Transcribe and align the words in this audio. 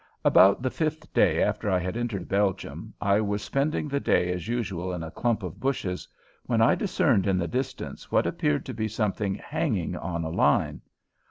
About 0.25 0.63
the 0.63 0.71
fifth 0.71 1.13
day 1.13 1.43
after 1.43 1.69
I 1.69 1.77
had 1.77 1.95
entered 1.95 2.27
Belgium 2.27 2.91
I 2.99 3.21
was 3.21 3.43
spending 3.43 3.87
the 3.87 3.99
day 3.99 4.31
as 4.33 4.47
usual 4.47 4.91
in 4.93 5.03
a 5.03 5.11
clump 5.11 5.43
of 5.43 5.59
bushes 5.59 6.07
when 6.47 6.59
I 6.59 6.73
discerned 6.73 7.27
in 7.27 7.37
the 7.37 7.47
distance 7.47 8.11
what 8.11 8.25
appeared 8.25 8.65
to 8.65 8.73
be 8.73 8.87
something 8.87 9.35
hanging 9.35 9.95
on 9.95 10.23
a 10.23 10.29
line. 10.31 10.81